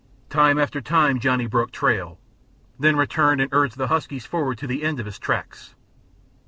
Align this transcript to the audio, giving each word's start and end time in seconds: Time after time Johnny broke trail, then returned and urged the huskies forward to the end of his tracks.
Time 0.31 0.57
after 0.57 0.81
time 0.81 1.19
Johnny 1.19 1.45
broke 1.45 1.69
trail, 1.71 2.17
then 2.79 2.95
returned 2.95 3.39
and 3.39 3.53
urged 3.53 3.77
the 3.77 3.85
huskies 3.89 4.25
forward 4.25 4.57
to 4.57 4.65
the 4.65 4.81
end 4.81 4.99
of 4.99 5.05
his 5.05 5.19
tracks. 5.19 5.75